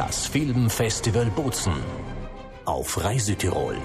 Das 0.00 0.26
Filmfestival 0.28 1.26
Bozen 1.26 1.74
auf 2.64 3.04
Reisetirol. 3.04 3.76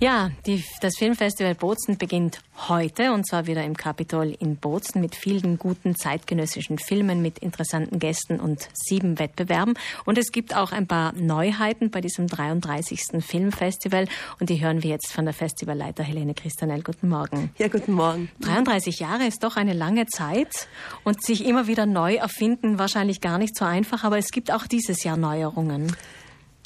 Ja, 0.00 0.30
die, 0.46 0.64
das 0.80 0.96
Filmfestival 0.96 1.54
Bozen 1.54 1.96
beginnt 1.98 2.40
heute 2.68 3.12
und 3.12 3.26
zwar 3.26 3.46
wieder 3.46 3.64
im 3.64 3.76
Kapitol 3.76 4.34
in 4.38 4.56
Bozen 4.56 5.00
mit 5.00 5.14
vielen 5.14 5.58
guten 5.58 5.94
zeitgenössischen 5.94 6.78
Filmen, 6.78 7.22
mit 7.22 7.38
interessanten 7.38 7.98
Gästen 7.98 8.40
und 8.40 8.68
sieben 8.74 9.18
Wettbewerben. 9.18 9.74
Und 10.04 10.18
es 10.18 10.32
gibt 10.32 10.56
auch 10.56 10.72
ein 10.72 10.86
paar 10.86 11.12
Neuheiten 11.12 11.90
bei 11.90 12.00
diesem 12.00 12.26
33. 12.26 13.24
Filmfestival 13.24 14.08
und 14.40 14.50
die 14.50 14.60
hören 14.60 14.82
wir 14.82 14.90
jetzt 14.90 15.12
von 15.12 15.24
der 15.24 15.34
Festivalleiter 15.34 16.02
Helene 16.02 16.34
Christanel. 16.34 16.82
Guten 16.82 17.08
Morgen. 17.08 17.50
Ja, 17.58 17.68
guten 17.68 17.92
Morgen. 17.92 18.30
33 18.40 18.98
Jahre 18.98 19.26
ist 19.26 19.44
doch 19.44 19.56
eine 19.56 19.74
lange 19.74 20.06
Zeit 20.06 20.68
und 21.04 21.24
sich 21.24 21.46
immer 21.46 21.66
wieder 21.66 21.86
neu 21.86 22.16
erfinden 22.16 22.78
wahrscheinlich 22.78 23.20
gar 23.20 23.38
nicht 23.38 23.56
so 23.56 23.64
einfach, 23.64 24.04
aber 24.04 24.18
es 24.18 24.30
gibt 24.30 24.52
auch 24.52 24.66
dieses 24.66 25.04
Jahr 25.04 25.16
Neuerungen. 25.16 25.94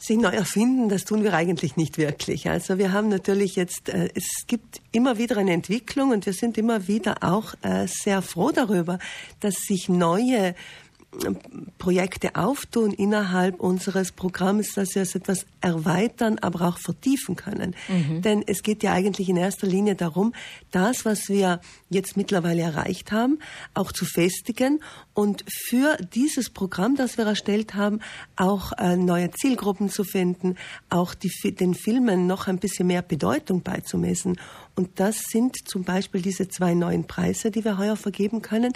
Sich 0.01 0.17
neu 0.17 0.31
erfinden, 0.31 0.89
das 0.89 1.05
tun 1.05 1.25
wir 1.25 1.35
eigentlich 1.35 1.77
nicht 1.77 1.99
wirklich. 1.99 2.49
Also 2.49 2.79
wir 2.79 2.93
haben 2.93 3.09
natürlich 3.09 3.57
jetzt, 3.57 3.89
äh, 3.89 4.11
es 4.15 4.47
gibt 4.47 4.81
immer 4.93 5.19
wieder 5.19 5.37
eine 5.37 5.53
Entwicklung 5.53 6.13
und 6.13 6.25
wir 6.25 6.33
sind 6.33 6.57
immer 6.57 6.87
wieder 6.87 7.17
auch 7.23 7.55
äh, 7.63 7.89
sehr 7.89 8.23
froh 8.23 8.53
darüber, 8.53 9.01
dass 9.41 9.57
sich 9.57 9.89
neue 9.89 10.55
Projekte 11.79 12.37
auftun 12.37 12.93
innerhalb 12.93 13.61
unseres 13.61 14.13
Programms, 14.13 14.75
dass 14.75 14.95
wir 14.95 15.03
es 15.03 15.15
etwas 15.15 15.47
erweitern, 15.63 16.39
aber 16.39 16.69
auch 16.69 16.79
vertiefen 16.79 17.35
können. 17.35 17.75
Mhm. 17.89 18.21
Denn 18.21 18.45
es 18.47 18.63
geht 18.63 18.83
ja 18.83 18.93
eigentlich 18.93 19.29
in 19.31 19.39
erster 19.39 19.67
Linie 19.67 19.95
darum, 19.95 20.35
das, 20.71 21.07
was 21.07 21.29
wir 21.29 21.61
jetzt 21.89 22.19
mittlerweile 22.19 22.63
erreicht 22.63 23.11
haben, 23.11 23.39
auch 23.73 23.91
zu 23.91 24.05
festigen 24.05 24.81
und 25.15 25.45
für 25.49 25.97
dieses 26.15 26.51
Programm, 26.51 26.95
das 26.95 27.17
wir 27.17 27.25
erstellt 27.25 27.75
haben, 27.75 28.01
auch 28.37 28.73
äh, 28.73 28.97
neue 28.97 29.31
Zielgruppen 29.31 29.89
zu 29.89 30.05
finden, 30.05 30.57
auch 30.91 31.15
die, 31.15 31.31
den 31.55 31.75
Filmen 31.75 32.27
noch 32.27 32.49
ein 32.49 32.59
bisschen 32.59 32.87
mehr 32.87 33.03
Bedeutung 33.03 33.63
beizumessen. 33.63 34.39
Und 34.77 35.01
das 35.01 35.25
sind 35.31 35.57
zum 35.67 35.85
Beispiel 35.85 36.21
diese 36.21 36.49
zwei 36.49 36.75
neuen 36.75 37.07
Preise, 37.07 37.51
die 37.51 37.65
wir 37.65 37.79
heuer 37.79 37.97
vergeben 37.97 38.43
können. 38.43 38.75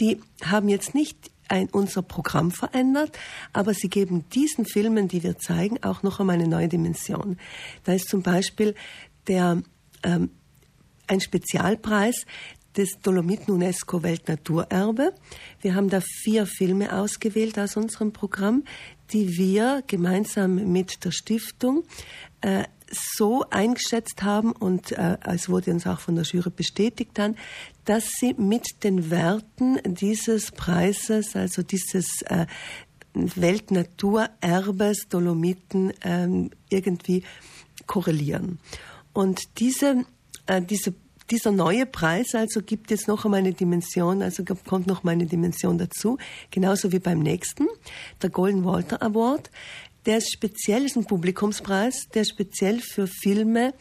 Die 0.00 0.20
haben 0.42 0.68
jetzt 0.68 0.94
nicht 0.94 1.30
ein, 1.50 1.68
unser 1.70 2.02
Programm 2.02 2.50
verändert, 2.50 3.18
aber 3.52 3.74
sie 3.74 3.88
geben 3.88 4.24
diesen 4.30 4.64
Filmen, 4.64 5.08
die 5.08 5.22
wir 5.22 5.38
zeigen, 5.38 5.82
auch 5.82 6.02
noch 6.02 6.20
einmal 6.20 6.36
eine 6.36 6.48
neue 6.48 6.68
Dimension. 6.68 7.38
Da 7.84 7.92
ist 7.92 8.08
zum 8.08 8.22
Beispiel 8.22 8.74
der, 9.26 9.62
ähm, 10.02 10.30
ein 11.06 11.20
Spezialpreis 11.20 12.24
des 12.76 13.00
Dolomiten 13.02 13.52
UNESCO 13.52 14.02
Weltnaturerbe. 14.02 15.12
Wir 15.60 15.74
haben 15.74 15.90
da 15.90 16.00
vier 16.00 16.46
Filme 16.46 16.92
ausgewählt 16.92 17.58
aus 17.58 17.76
unserem 17.76 18.12
Programm, 18.12 18.64
die 19.12 19.36
wir 19.36 19.82
gemeinsam 19.88 20.72
mit 20.72 21.04
der 21.04 21.10
Stiftung 21.10 21.82
äh, 22.42 22.64
so 22.92 23.44
eingeschätzt 23.50 24.22
haben 24.22 24.52
und 24.52 24.92
äh, 24.92 25.16
es 25.26 25.48
wurde 25.48 25.72
uns 25.72 25.86
auch 25.86 26.00
von 26.00 26.14
der 26.14 26.24
Jury 26.24 26.50
bestätigt 26.50 27.12
dann, 27.14 27.36
dass 27.90 28.04
sie 28.20 28.34
mit 28.34 28.84
den 28.84 29.10
Werten 29.10 29.80
dieses 29.84 30.52
Preises, 30.52 31.34
also 31.34 31.64
dieses 31.64 32.22
äh, 32.22 32.46
Weltnaturerbes 33.14 35.08
Dolomiten 35.08 35.92
ähm, 36.02 36.52
irgendwie 36.68 37.24
korrelieren. 37.88 38.60
Und 39.12 39.58
diese, 39.58 40.04
äh, 40.46 40.62
diese 40.62 40.94
dieser 41.32 41.50
neue 41.50 41.84
Preis 41.84 42.36
also 42.36 42.62
gibt 42.62 42.92
jetzt 42.92 43.08
noch 43.08 43.24
einmal 43.24 43.40
eine 43.40 43.54
Dimension, 43.54 44.22
also 44.22 44.44
kommt 44.44 44.86
noch 44.86 45.02
mal 45.02 45.10
eine 45.10 45.26
Dimension 45.26 45.76
dazu, 45.76 46.16
genauso 46.52 46.92
wie 46.92 47.00
beim 47.00 47.18
nächsten, 47.18 47.66
der 48.22 48.30
Golden 48.30 48.64
Walter 48.64 49.02
Award. 49.02 49.50
Der 50.06 50.18
ist 50.18 50.32
speziell, 50.32 50.84
ist 50.84 50.96
ein 50.96 51.06
Publikumspreis, 51.06 52.06
der 52.14 52.24
speziell 52.24 52.78
für 52.78 53.08
Filme, 53.08 53.74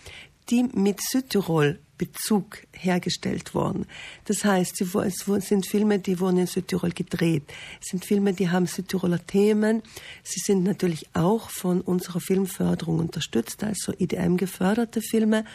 die 0.49 0.64
mit 0.64 0.99
Südtirol 0.99 1.80
Bezug 1.99 2.64
hergestellt 2.71 3.54
worden. 3.54 3.86
Das 4.26 4.43
heißt, 4.43 4.82
es 4.82 5.48
sind 5.48 5.67
Filme, 5.67 5.99
die 5.99 6.20
wurden 6.20 6.37
in 6.37 6.48
Südtirol 6.48 6.92
gedreht. 6.92 7.43
Es 7.80 7.89
sind 7.89 8.04
Filme, 8.04 8.33
die 8.33 8.49
haben 8.49 8.65
Südtiroler 8.65 9.23
Themen. 9.27 9.83
Sie 10.23 10.39
sind 10.39 10.64
natürlich 10.64 11.08
auch 11.14 11.52
von 11.52 11.82
unserer 11.82 12.21
Filmförderung 12.21 12.98
unterstützt, 12.98 13.64
also 13.64 13.93
IDM 13.99 14.38
geförderte 14.38 15.02
Filme. 15.02 15.45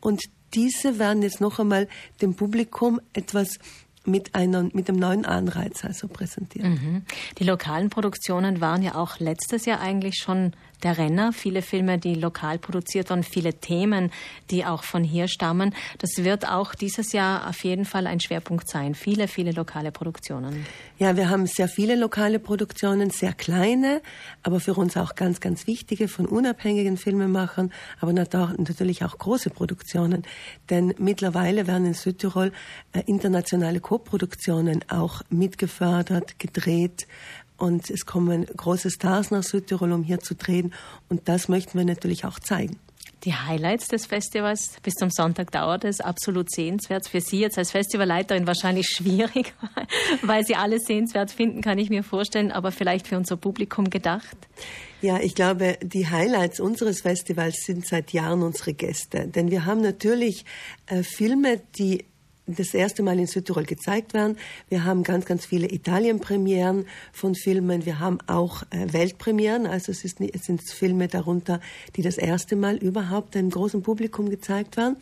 Und 0.00 0.22
diese 0.54 1.00
werden 1.00 1.22
jetzt 1.22 1.40
noch 1.40 1.58
einmal 1.58 1.88
dem 2.20 2.36
Publikum 2.36 3.00
etwas 3.14 3.58
mit, 4.06 4.34
einer, 4.34 4.64
mit 4.74 4.88
einem 4.88 4.98
neuen 4.98 5.24
Anreiz 5.24 5.84
also 5.84 6.08
präsentiert. 6.08 6.66
Mhm. 6.66 7.02
Die 7.38 7.44
lokalen 7.44 7.88
Produktionen 7.88 8.60
waren 8.60 8.82
ja 8.82 8.94
auch 8.96 9.18
letztes 9.18 9.64
Jahr 9.64 9.80
eigentlich 9.80 10.16
schon 10.16 10.52
der 10.84 10.98
Renner. 10.98 11.32
Viele 11.32 11.62
Filme, 11.62 11.98
die 11.98 12.14
lokal 12.14 12.58
produziert 12.58 13.10
waren, 13.10 13.22
viele 13.22 13.54
Themen, 13.54 14.12
die 14.50 14.64
auch 14.64 14.84
von 14.84 15.02
hier 15.02 15.28
stammen. 15.28 15.74
Das 15.98 16.22
wird 16.22 16.48
auch 16.48 16.74
dieses 16.74 17.12
Jahr 17.12 17.48
auf 17.48 17.64
jeden 17.64 17.84
Fall 17.84 18.06
ein 18.06 18.20
Schwerpunkt 18.20 18.68
sein. 18.68 18.94
Viele, 18.94 19.26
viele 19.26 19.52
lokale 19.52 19.90
Produktionen. 19.90 20.66
Ja, 20.98 21.16
wir 21.16 21.28
haben 21.28 21.46
sehr 21.46 21.68
viele 21.68 21.96
lokale 21.96 22.38
Produktionen, 22.38 23.10
sehr 23.10 23.32
kleine, 23.32 24.00
aber 24.42 24.60
für 24.60 24.74
uns 24.74 24.96
auch 24.96 25.14
ganz, 25.16 25.40
ganz 25.40 25.66
wichtige 25.66 26.06
von 26.06 26.26
unabhängigen 26.26 26.96
Filmemachern, 26.96 27.72
aber 28.00 28.12
natürlich 28.12 29.04
auch 29.04 29.18
große 29.18 29.50
Produktionen. 29.50 30.22
Denn 30.70 30.94
mittlerweile 30.98 31.66
werden 31.66 31.86
in 31.86 31.94
Südtirol 31.94 32.52
äh, 32.92 33.02
internationale 33.06 33.80
Co-Produktionen 33.80 34.84
auch 34.88 35.22
mitgefördert, 35.30 36.38
gedreht 36.38 37.06
und 37.56 37.90
es 37.90 38.06
kommen 38.06 38.46
große 38.46 38.90
Stars 38.90 39.30
nach 39.30 39.42
Südtirol, 39.42 39.92
um 39.92 40.02
hier 40.02 40.20
zu 40.20 40.34
drehen. 40.34 40.72
Und 41.08 41.28
das 41.28 41.48
möchten 41.48 41.78
wir 41.78 41.84
natürlich 41.84 42.24
auch 42.24 42.38
zeigen. 42.38 42.78
Die 43.24 43.34
Highlights 43.34 43.88
des 43.88 44.04
Festivals 44.04 44.76
bis 44.82 44.94
zum 44.94 45.08
Sonntag 45.08 45.50
dauert 45.50 45.84
es 45.84 46.02
absolut 46.02 46.50
sehenswert. 46.50 47.08
Für 47.08 47.22
Sie 47.22 47.40
jetzt 47.40 47.56
als 47.56 47.70
Festivalleiterin 47.70 48.46
wahrscheinlich 48.46 48.86
schwierig, 48.94 49.54
weil 50.22 50.44
Sie 50.44 50.56
alles 50.56 50.82
sehenswert 50.84 51.30
finden, 51.30 51.62
kann 51.62 51.78
ich 51.78 51.88
mir 51.88 52.02
vorstellen, 52.02 52.52
aber 52.52 52.70
vielleicht 52.70 53.06
für 53.08 53.16
unser 53.16 53.38
Publikum 53.38 53.88
gedacht. 53.88 54.36
Ja, 55.00 55.20
ich 55.20 55.34
glaube, 55.34 55.78
die 55.82 56.06
Highlights 56.06 56.60
unseres 56.60 57.00
Festivals 57.00 57.56
sind 57.64 57.86
seit 57.86 58.12
Jahren 58.12 58.42
unsere 58.42 58.74
Gäste. 58.74 59.26
Denn 59.26 59.50
wir 59.50 59.64
haben 59.64 59.80
natürlich 59.80 60.44
äh, 60.86 61.02
Filme, 61.02 61.62
die 61.78 62.04
das 62.46 62.74
erste 62.74 63.02
Mal 63.02 63.18
in 63.18 63.26
Südtirol 63.26 63.64
gezeigt 63.64 64.12
werden. 64.14 64.36
Wir 64.68 64.84
haben 64.84 65.02
ganz, 65.02 65.24
ganz 65.24 65.46
viele 65.46 65.70
Italienpremieren 65.70 66.86
von 67.12 67.34
Filmen. 67.34 67.86
Wir 67.86 68.00
haben 68.00 68.18
auch 68.26 68.62
äh, 68.70 68.92
Weltpremieren. 68.92 69.66
Also 69.66 69.92
es, 69.92 70.04
ist, 70.04 70.20
es 70.20 70.44
sind 70.44 70.62
Filme 70.62 71.08
darunter, 71.08 71.60
die 71.96 72.02
das 72.02 72.18
erste 72.18 72.56
Mal 72.56 72.76
überhaupt 72.76 73.36
einem 73.36 73.50
großen 73.50 73.82
Publikum 73.82 74.28
gezeigt 74.28 74.76
werden. 74.76 74.96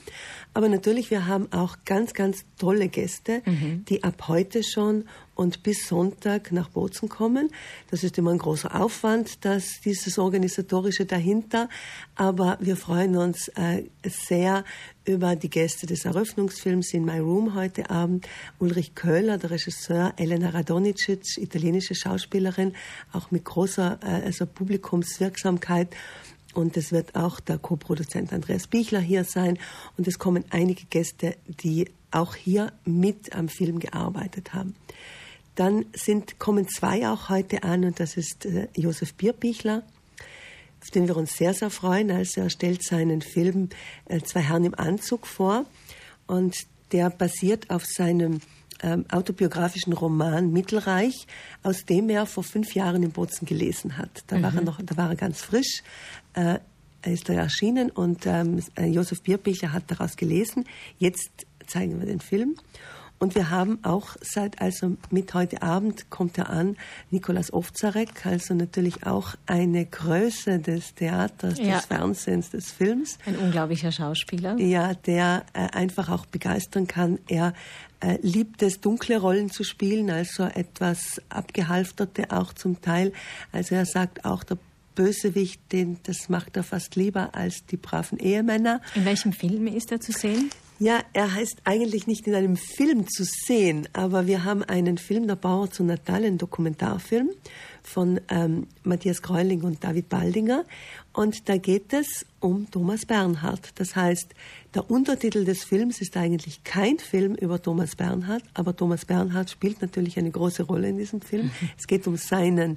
Aber 0.55 0.69
natürlich, 0.69 1.11
wir 1.11 1.27
haben 1.27 1.51
auch 1.53 1.79
ganz, 1.85 2.15
ganz 2.15 2.45
tolle 2.59 2.89
Gäste, 2.89 3.43
mhm. 3.45 3.85
die 3.89 4.05
ab 4.05 4.29
heute 4.29 4.63
schon 4.63 5.05
und 5.34 5.62
bis 5.62 5.88
Sonntag 5.88 6.53
nach 6.53 6.69
Bozen 6.69 7.09
kommen. 7.09 7.50
Das 7.91 8.04
ist 8.04 8.19
immer 8.19 8.31
ein 8.31 8.38
großer 8.38 8.81
Aufwand, 8.81 9.44
dass 9.44 9.81
dieses 9.84 10.19
Organisatorische 10.19 11.06
dahinter. 11.06 11.69
Aber 12.15 12.59
wir 12.60 12.76
freuen 12.76 13.16
uns 13.16 13.48
äh, 13.48 13.84
sehr 14.04 14.65
über 15.04 15.34
die 15.34 15.50
Gäste 15.50 15.87
des 15.87 16.04
Eröffnungsfilms 16.04 16.93
in 16.93 17.04
My 17.04 17.19
Room 17.19 17.54
heute 17.54 17.91
Abend. 17.91 18.28
Ulrich 18.59 18.94
Köhler, 18.94 19.38
der 19.38 19.50
Regisseur, 19.50 20.12
Elena 20.16 20.50
Radonicic, 20.50 21.38
italienische 21.38 21.94
Schauspielerin, 21.94 22.75
auch 23.12 23.31
mit 23.31 23.44
großer 23.44 23.99
äh, 24.03 24.26
also 24.26 24.47
Publikumswirksamkeit. 24.47 25.88
Und 26.54 26.76
es 26.76 26.93
wird 26.93 27.14
auch 27.14 27.41
der 27.41 27.59
Co-Produzent 27.59 28.32
Andreas 28.32 28.66
Bichler 28.66 29.00
hier 29.00 29.25
sein. 29.25 29.59
Und 29.97 30.06
es 30.06 30.19
kommen 30.19 30.44
einige 30.50 30.84
Gäste, 30.84 31.37
die 31.47 31.91
auch 32.10 32.34
hier 32.34 32.72
mit 32.84 33.34
am 33.34 33.49
Film 33.49 33.78
gearbeitet 33.78 34.53
haben. 34.53 34.75
Dann 35.55 35.85
sind, 35.95 36.39
kommen 36.39 36.69
zwei 36.69 37.09
auch 37.09 37.29
heute 37.29 37.62
an 37.62 37.85
und 37.85 38.00
das 38.00 38.17
ist 38.17 38.47
äh, 38.47 38.69
Josef 38.75 39.15
Bierbichler, 39.15 39.82
auf 40.81 40.91
den 40.91 41.06
wir 41.09 41.17
uns 41.17 41.37
sehr, 41.37 41.53
sehr 41.53 41.71
freuen. 41.71 42.11
Also 42.11 42.41
er 42.43 42.50
stellt 42.50 42.82
seinen 42.82 43.21
Film 43.21 43.69
äh, 44.06 44.21
Zwei 44.21 44.41
Herren 44.41 44.65
im 44.65 44.75
Anzug 44.75 45.26
vor 45.26 45.67
und 46.26 46.56
der 46.93 47.11
basiert 47.11 47.71
auf 47.71 47.85
seinem 47.85 48.41
ähm, 48.82 49.05
autobiografischen 49.11 49.93
Roman 49.93 50.53
Mittelreich, 50.53 51.26
aus 51.62 51.85
dem 51.85 52.09
er 52.11 52.26
vor 52.26 52.43
fünf 52.43 52.75
Jahren 52.75 53.03
in 53.03 53.12
Bozen 53.12 53.47
gelesen 53.47 53.97
hat. 53.97 54.25
Da 54.26 54.38
mhm. 54.38 54.43
war 54.43 54.55
er 54.55 54.61
mhm. 54.61 54.67
noch, 54.67 54.81
da 54.82 54.97
war 54.97 55.11
er 55.11 55.17
ganz 55.17 55.43
frisch. 55.43 55.82
Äh, 56.35 56.59
er 57.05 57.12
ist 57.12 57.29
da 57.29 57.32
erschienen 57.32 57.91
und 57.91 58.26
ähm, 58.26 58.62
Josef 58.79 59.23
Bierbichler 59.23 59.73
hat 59.73 59.85
daraus 59.88 60.17
gelesen. 60.17 60.65
Jetzt 60.99 61.31
zeigen 61.67 61.99
wir 61.99 62.06
den 62.06 62.21
Film. 62.21 62.55
Und 63.23 63.37
wir 63.37 63.51
haben 63.51 63.79
auch 63.85 64.17
seit, 64.21 64.61
also 64.61 64.97
mit 65.11 65.33
heute 65.33 65.63
Abend 65.63 66.11
kommt 66.11 66.39
er 66.39 66.51
an, 66.51 66.77
Nikolaus 67.13 67.53
Ovzarek, 67.53 68.27
also 68.27 68.53
natürlich 68.53 69.07
auch 69.07 69.37
eine 69.47 69.87
Größe 69.87 70.59
des 70.59 70.97
Theaters, 70.97 71.61
ja. 71.61 71.77
des 71.77 71.87
Fernsehens, 71.87 72.51
des 72.51 72.73
Films. 72.73 73.19
Ein 73.25 73.37
unglaublicher 73.37 73.93
Schauspieler. 73.93 74.59
Ja, 74.59 74.95
der 74.95 75.45
äh, 75.53 75.69
einfach 75.69 76.09
auch 76.09 76.27
begeistern 76.27 76.89
kann. 76.89 77.21
Er 77.29 77.55
äh, 78.01 78.19
liebt 78.23 78.61
es, 78.61 78.81
dunkle 78.81 79.21
Rollen 79.21 79.53
zu 79.53 79.63
spielen, 79.63 80.11
also 80.11 80.43
etwas 80.43 81.23
abgehalfterte 81.29 82.33
auch 82.33 82.53
zum 82.53 82.83
Teil. 82.83 83.13
Also 83.53 83.77
er 83.77 83.87
sagt 83.87 84.25
auch, 84.25 84.43
der 84.43 84.59
Bösewicht, 84.97 85.61
den, 85.71 85.99
das 86.03 86.29
macht 86.29 86.57
er 86.57 86.65
fast 86.65 86.97
lieber 86.97 87.37
als 87.37 87.65
die 87.67 87.77
braven 87.77 88.19
Ehemänner. 88.19 88.81
In 88.97 89.05
welchem 89.05 89.33
Film 89.33 89.69
ist 89.69 89.93
er 89.93 90.01
zu 90.01 90.11
sehen? 90.11 90.51
Ja, 90.82 91.05
er 91.12 91.32
heißt 91.32 91.58
eigentlich 91.62 92.08
nicht 92.08 92.26
in 92.26 92.34
einem 92.34 92.56
Film 92.56 93.06
zu 93.08 93.23
sehen, 93.23 93.87
aber 93.93 94.26
wir 94.26 94.43
haben 94.43 94.64
einen 94.64 94.99
Film, 94.99 95.29
der 95.29 95.37
Bauer 95.37 95.70
zu 95.70 95.84
Natal, 95.84 96.25
einen 96.25 96.38
Dokumentarfilm 96.38 97.31
von 97.84 98.20
ähm, 98.29 98.67
Matthias 98.82 99.23
Greuling 99.23 99.62
und 99.62 99.84
David 99.84 100.08
Baldinger. 100.08 100.64
Und 101.12 101.49
da 101.49 101.56
geht 101.56 101.93
es 101.93 102.26
um 102.40 102.69
Thomas 102.69 103.06
Bernhard. 103.06 103.70
Das 103.76 103.94
heißt, 103.94 104.34
der 104.75 104.90
Untertitel 104.90 105.44
des 105.44 105.62
Films 105.62 106.00
ist 106.00 106.17
eigentlich 106.17 106.64
kein 106.64 106.99
Film 106.99 107.37
über 107.37 107.62
Thomas 107.62 107.94
Bernhard, 107.94 108.43
aber 108.52 108.75
Thomas 108.75 109.05
Bernhard 109.05 109.50
spielt 109.50 109.82
natürlich 109.82 110.19
eine 110.19 110.32
große 110.32 110.64
Rolle 110.64 110.88
in 110.88 110.99
diesem 110.99 111.20
Film. 111.20 111.44
Mhm. 111.44 111.70
Es 111.78 111.87
geht 111.87 112.08
um 112.08 112.17
seinen, 112.17 112.76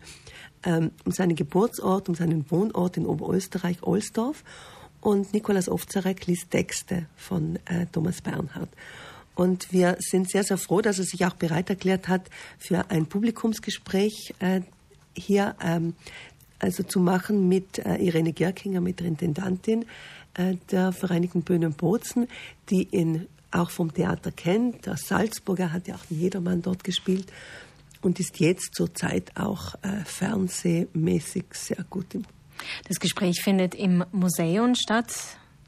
ähm, 0.63 0.92
um 1.06 1.12
seinen 1.12 1.36
Geburtsort, 1.36 2.08
um 2.08 2.13
seinen 2.13 2.51
Wohnort 2.51 2.98
in 2.98 3.08
Oberösterreich, 3.08 3.81
Ohlsdorf 3.81 4.44
und 5.06 5.34
Nikolaus 5.34 5.69
Ovzarek 5.69 6.25
liest 6.25 6.50
Texte 6.50 7.06
von 7.16 7.60
äh, 7.66 7.86
Thomas 7.92 8.22
Bernhard. 8.22 8.69
Und 9.36 9.72
wir 9.72 9.98
sind 10.00 10.31
sehr, 10.31 10.44
sehr 10.44 10.57
froh, 10.57 10.81
dass 10.81 10.98
er 10.98 11.06
sich 11.06 11.24
auch 11.28 11.36
bereit 11.36 11.69
erklärt 11.69 12.07
hat, 12.07 12.28
für 12.57 12.90
ein 12.90 13.06
Publikumsgespräch 13.06 14.34
äh, 14.40 14.62
hier 15.16 15.56
ähm, 15.62 15.94
also 16.57 16.81
zu 16.81 17.00
machen 17.00 17.48
mit 17.48 17.78
äh, 17.78 17.98
Irene 17.98 18.34
Gerkinger, 18.34 18.81
mit 18.81 19.00
der 19.00 19.06
Intendantin 19.06 19.86
äh, 20.34 20.56
der 20.72 20.92
Vereinigten 20.92 21.44
Bühnen 21.44 21.74
Bozen, 21.74 22.28
die 22.72 22.88
ihn 22.90 23.28
auch 23.51 23.69
vom 23.69 23.94
Theater 23.94 24.31
kennt. 24.31 24.88
Der 24.88 24.98
Salzburger 24.98 25.72
hat 25.72 25.88
ja 25.88 25.96
auch 25.96 26.06
Jedermann 26.10 26.63
dort 26.63 26.84
gespielt 26.84 27.31
und 28.01 28.19
ist 28.19 28.40
jetzt 28.40 28.74
zurzeit 28.74 29.38
auch 29.38 29.75
äh, 29.84 30.04
fernsehmäßig 30.04 31.46
sehr 31.54 31.84
gut 31.92 32.16
im 32.16 32.24
das 32.88 33.00
Gespräch 33.00 33.42
findet 33.42 33.76
im 33.76 34.04
Museum 34.12 34.76
statt. 34.76 35.14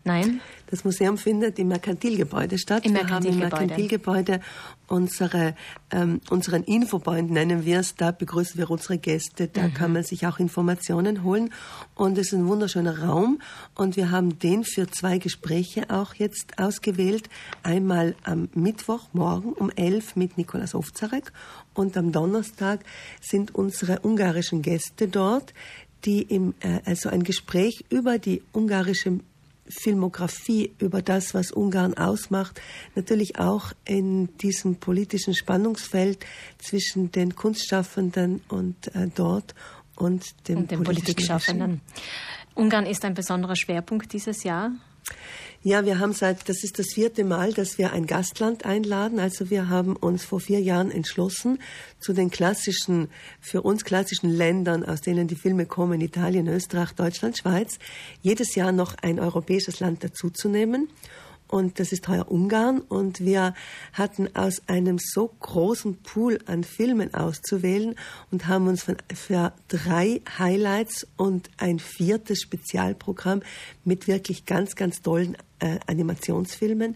Nein? 0.08 0.40
Das 0.70 0.86
Museum 0.86 1.18
findet 1.18 1.60
im 1.60 1.68
Merkantilgebäude 1.68 2.58
statt. 2.58 2.86
Im. 2.86 2.94
Wir 2.94 3.10
haben 3.10 3.26
im 3.26 3.40
Merkantilgebäude 3.40 4.40
unsere, 4.88 5.54
ähm, 5.92 6.22
unseren 6.30 6.64
Infopoint, 6.64 7.30
nennen 7.30 7.66
wir 7.66 7.80
es. 7.80 7.96
Da 7.96 8.12
begrüßen 8.12 8.58
wir 8.58 8.72
unsere 8.72 8.98
Gäste. 8.98 9.48
Da 9.48 9.64
mhm. 9.64 9.74
kann 9.74 9.94
man 9.94 10.04
sich 10.04 10.26
auch 10.26 10.40
Informationen 10.40 11.24
holen. 11.24 11.54
Und 11.94 12.18
es 12.18 12.28
ist 12.28 12.34
ein 12.34 12.48
wunderschöner 12.48 13.04
Raum. 13.04 13.42
Und 13.76 13.98
wir 13.98 14.12
haben 14.12 14.40
den 14.40 14.64
für 14.64 14.88
zwei 14.88 15.18
Gespräche 15.18 15.90
auch 15.90 16.14
jetzt 16.16 16.58
ausgewählt. 16.58 17.30
Einmal 17.64 18.16
am 18.24 18.50
Mittwoch, 18.54 19.10
morgen 19.12 19.52
um 19.54 19.70
elf 19.72 20.16
mit 20.16 20.38
Nikolaus 20.38 20.74
Ovzarek. 20.74 21.34
Und 21.74 21.96
am 21.96 22.12
Donnerstag 22.12 22.80
sind 23.22 23.54
unsere 23.54 24.00
ungarischen 24.00 24.62
Gäste 24.62 25.08
dort, 25.08 25.54
die 26.06 26.22
im, 26.22 26.54
äh, 26.60 26.80
also 26.86 27.10
ein 27.10 27.24
Gespräch 27.24 27.86
über 27.90 28.20
die 28.20 28.42
ungarische 28.54 29.20
Filmografie, 29.70 30.72
über 30.80 31.02
das, 31.02 31.34
was 31.34 31.52
Ungarn 31.52 31.94
ausmacht, 31.96 32.62
natürlich 32.96 33.38
auch 33.40 33.74
in 33.86 34.36
diesem 34.38 34.76
politischen 34.76 35.36
Spannungsfeld 35.36 36.26
zwischen 36.58 37.12
den 37.12 37.36
Kunstschaffenden 37.36 38.42
und 38.48 38.96
äh, 38.96 39.10
dort 39.14 39.56
und 39.96 40.24
den, 40.48 40.58
und 40.58 40.72
den 40.72 40.84
Politikschaffenden. 40.84 41.82
Ungarn 42.56 42.86
ist 42.86 43.04
ein 43.06 43.14
besonderer 43.14 43.56
Schwerpunkt 43.56 44.14
dieses 44.14 44.44
Jahr. 44.44 44.72
Ja, 45.64 45.86
wir 45.86 46.00
haben 46.00 46.14
seit, 46.14 46.48
das 46.48 46.64
ist 46.64 46.80
das 46.80 46.94
vierte 46.94 47.26
Mal, 47.26 47.52
dass 47.52 47.78
wir 47.78 47.92
ein 47.92 48.06
Gastland 48.06 48.66
einladen. 48.66 49.20
Also 49.20 49.50
wir 49.50 49.70
haben 49.70 49.96
uns 49.96 50.24
vor 50.24 50.40
vier 50.40 50.62
Jahren 50.62 50.92
entschlossen, 50.92 51.60
zu 52.00 52.14
den 52.14 52.30
klassischen, 52.30 53.10
für 53.42 53.64
uns 53.64 53.84
klassischen 53.84 54.30
Ländern, 54.30 54.86
aus 54.86 55.02
denen 55.02 55.28
die 55.28 55.36
Filme 55.36 55.66
kommen, 55.66 56.00
Italien, 56.00 56.48
Österreich, 56.48 56.94
Deutschland, 56.94 57.38
Schweiz, 57.38 57.80
jedes 58.22 58.56
Jahr 58.56 58.72
noch 58.72 58.96
ein 59.02 59.20
europäisches 59.20 59.80
Land 59.80 60.04
dazuzunehmen 60.04 60.88
und 61.48 61.80
das 61.80 61.92
ist 61.92 62.08
heuer 62.08 62.30
Ungarn 62.30 62.80
und 62.80 63.22
wir 63.22 63.54
hatten 63.94 64.36
aus 64.36 64.62
einem 64.68 64.98
so 65.00 65.30
großen 65.40 65.98
Pool 65.98 66.40
an 66.46 66.64
Filmen 66.64 67.14
auszuwählen 67.14 67.96
und 68.32 68.48
haben 68.48 68.68
uns 68.68 68.86
für 69.14 69.54
drei 69.68 70.22
Highlights 70.38 71.08
und 71.16 71.50
ein 71.58 71.80
viertes 71.80 72.42
Spezialprogramm 72.42 73.42
mit 73.86 74.08
wirklich 74.08 74.46
ganz, 74.46 74.76
ganz 74.76 75.02
tollen 75.02 75.38
äh, 75.60 75.80
Animationsfilmen, 75.88 76.96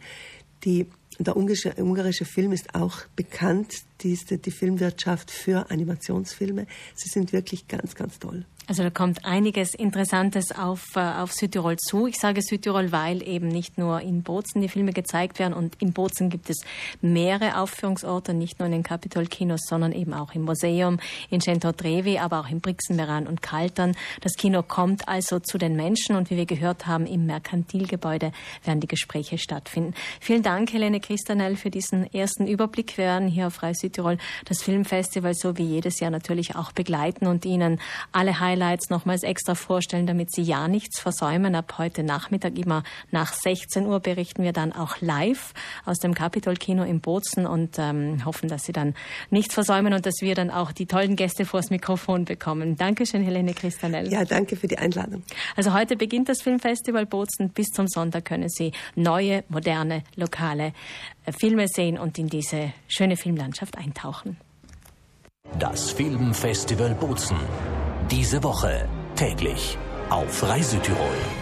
die 0.64 0.88
der 1.20 1.38
ungarische, 1.38 1.74
ungarische 1.76 2.26
Film 2.26 2.52
ist 2.52 2.74
auch 2.74 3.02
bekannt, 3.16 3.84
die, 4.02 4.18
die 4.18 4.52
Filmwirtschaft 4.52 5.30
für 5.30 5.70
Animationsfilme. 5.70 6.66
Sie 6.96 7.10
sind 7.10 7.32
wirklich 7.32 7.68
ganz, 7.68 7.96
ganz 7.96 8.18
toll. 8.20 8.46
Also 8.72 8.84
da 8.84 8.90
kommt 8.90 9.26
einiges 9.26 9.76
Interessantes 9.76 10.54
auf, 10.54 10.96
äh, 10.96 11.02
auf 11.02 11.34
Südtirol 11.34 11.76
zu. 11.76 12.08
Ich 12.08 12.18
sage 12.18 12.42
Südtirol, 12.42 12.94
weil 12.94 13.22
eben 13.22 13.50
nicht 13.50 13.78
nur 13.78 14.00
in 14.00 14.24
Bozen 14.24 14.62
die 14.62 14.70
Filme 14.70 14.94
gezeigt 14.94 15.40
werden 15.40 15.54
und 15.54 15.76
in 15.82 15.92
Bozen 15.92 16.30
gibt 16.30 16.50
es 16.50 16.64
mehrere 17.02 17.58
Aufführungsorte, 17.58 18.34
nicht 18.34 18.60
nur 18.60 18.68
in 18.68 18.72
den 18.72 18.84
Capitol-Kinos, 18.84 19.64
sondern 19.68 19.92
eben 19.92 20.14
auch 20.14 20.36
im 20.36 20.44
Museum, 20.44 21.02
in 21.30 21.42
Centro-Trevi, 21.42 22.20
aber 22.20 22.40
auch 22.40 22.50
in 22.50 22.62
Brixenmeran 22.62 23.28
und 23.28 23.42
Kaltern. 23.42 23.94
Das 24.22 24.36
Kino 24.38 24.64
kommt 24.64 25.06
also 25.06 25.40
zu 25.40 25.58
den 25.58 25.76
Menschen 25.76 26.16
und 26.16 26.30
wie 26.30 26.38
wir 26.38 26.46
gehört 26.46 26.88
haben, 26.88 27.06
im 27.06 27.26
Merkantilgebäude 27.26 28.32
werden 28.64 28.80
die 28.80 28.88
Gespräche 28.88 29.38
stattfinden. 29.38 29.96
Vielen 30.22 30.44
Dank, 30.44 30.72
Helene 30.72 31.02
Christanel, 31.02 31.58
für 31.58 31.72
diesen 31.72 32.06
ersten 32.14 32.48
Überblick. 32.48 32.98
Wir 32.98 33.04
werden 33.04 33.28
hier 33.28 33.48
auf 33.48 33.56
Frei 33.56 33.74
Südtirol 33.74 34.18
das 34.46 34.64
Filmfestival 34.64 35.34
so 35.34 35.58
wie 35.58 35.66
jedes 35.66 36.00
Jahr 36.00 36.10
natürlich 36.10 36.56
auch 36.56 36.72
begleiten 36.72 37.28
und 37.28 37.44
Ihnen 37.44 37.82
alle 38.14 38.40
Highlights 38.40 38.61
Highlights 38.62 38.90
nochmals 38.90 39.24
extra 39.24 39.56
vorstellen, 39.56 40.06
damit 40.06 40.32
Sie 40.32 40.44
ja 40.44 40.68
nichts 40.68 41.00
versäumen. 41.00 41.56
Ab 41.56 41.76
heute 41.78 42.04
Nachmittag 42.04 42.58
immer 42.58 42.84
nach 43.10 43.34
16 43.34 43.88
Uhr 43.88 44.00
berichten 44.00 44.44
wir 44.44 44.54
dann 44.54 44.72
auch 44.72 45.02
live 45.02 45.54
aus 45.86 45.98
dem 45.98 46.14
Capitol 46.14 46.56
Kino 46.56 46.84
in 46.84 47.02
Bozen 47.02 47.48
und 47.48 47.80
ähm, 47.80 48.24
hoffen, 48.24 48.50
dass 48.50 48.64
Sie 48.64 48.72
dann 48.72 48.94
nichts 49.32 49.56
versäumen 49.56 49.94
und 49.94 50.06
dass 50.06 50.16
wir 50.22 50.36
dann 50.36 50.52
auch 50.52 50.72
die 50.72 50.86
tollen 50.86 51.16
Gäste 51.16 51.46
vors 51.46 51.72
Mikrofon 51.72 52.26
bekommen. 52.26 52.76
Dankeschön, 52.76 53.24
Helene 53.24 53.54
Christanel. 53.54 54.12
Ja, 54.12 54.26
danke 54.26 54.56
für 54.56 54.68
die 54.68 54.78
Einladung. 54.78 55.24
Also 55.56 55.74
heute 55.74 55.96
beginnt 55.96 56.30
das 56.30 56.42
Filmfestival 56.42 57.08
Bozen. 57.08 57.50
Bis 57.50 57.68
zum 57.68 57.88
Sonntag 57.88 58.26
können 58.26 58.50
Sie 58.50 58.74
neue, 58.96 59.44
moderne, 59.50 60.04
lokale 60.16 60.74
äh, 61.26 61.32
Filme 61.32 61.68
sehen 61.68 61.98
und 61.98 62.20
in 62.20 62.28
diese 62.28 62.74
schöne 62.88 63.18
Filmlandschaft 63.18 63.78
eintauchen. 63.78 64.38
Das 65.58 65.92
Filmfestival 65.92 66.94
Bozen. 66.96 67.38
Diese 68.12 68.44
Woche 68.44 68.90
täglich 69.16 69.78
auf 70.10 70.44
Reisetirol. 70.44 71.41